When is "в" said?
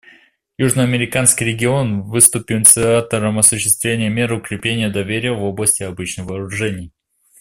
5.33-5.43